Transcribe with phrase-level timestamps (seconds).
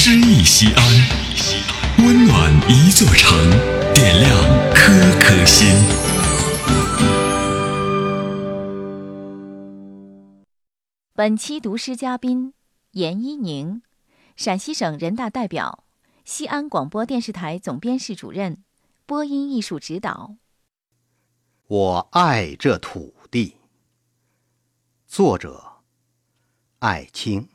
[0.00, 3.36] 诗意西安，温暖一座城，
[3.92, 4.32] 点亮
[4.72, 5.66] 颗颗心。
[11.12, 12.54] 本期读诗嘉宾
[12.92, 13.82] 严一宁，
[14.36, 15.82] 陕西省人大代表，
[16.24, 18.62] 西安广播电视台总编室主任，
[19.04, 20.36] 播音艺术指导。
[21.66, 23.56] 我爱这土地。
[25.08, 25.80] 作者：
[26.78, 27.48] 艾青。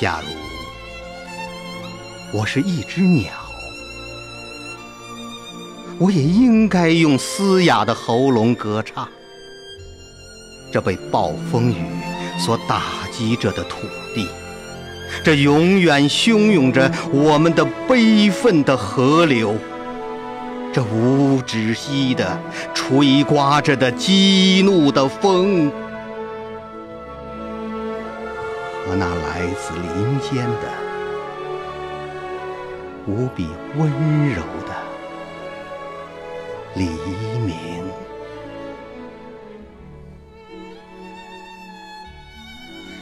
[0.00, 0.32] 假如
[2.32, 3.30] 我是一只鸟，
[5.98, 9.06] 我也应该用嘶哑的喉咙歌唱。
[10.72, 11.84] 这被暴风雨
[12.38, 12.80] 所打
[13.12, 13.76] 击着的土
[14.14, 14.26] 地，
[15.22, 19.54] 这永远汹涌着我们的悲愤的河流，
[20.72, 22.40] 这无止息的
[22.72, 25.70] 吹刮着的激怒的风。
[28.90, 30.68] 和那来自林间的
[33.06, 33.88] 无比温
[34.34, 34.74] 柔的
[36.74, 36.88] 黎
[37.38, 37.84] 明，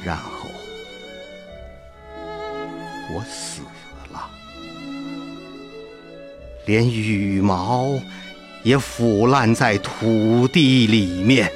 [0.05, 0.50] 然后
[3.14, 3.62] 我死
[4.12, 4.28] 了，
[6.66, 7.98] 连羽毛
[8.62, 11.50] 也腐烂在土地里面。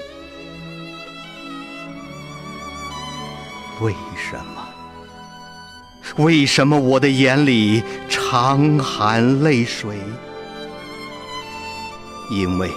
[3.83, 4.63] 为什么？
[6.25, 9.97] 为什么我的眼里常含泪水？
[12.31, 12.71] 因为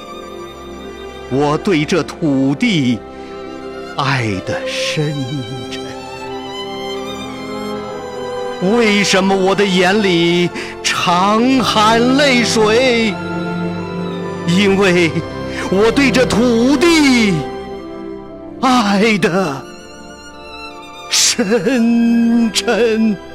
[1.29, 2.97] 我对这土地
[3.95, 5.13] 爱得深
[5.69, 5.83] 沉。
[8.75, 10.49] 为什么我的眼里
[10.81, 13.13] 常含泪水？
[14.47, 15.11] 因为
[15.69, 17.35] 我对这土地
[18.61, 19.75] 爱的。
[21.35, 23.34] 沉沉。